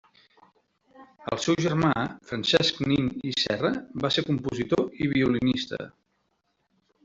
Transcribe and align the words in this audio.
El 1.35 1.41
seu 1.43 1.57
germà, 1.65 1.91
Francesc 2.31 2.81
Nin 2.93 3.11
i 3.33 3.35
Serra, 3.43 3.73
va 4.07 4.13
ser 4.19 4.27
compositor 4.33 4.93
i 5.07 5.15
violinista. 5.15 5.85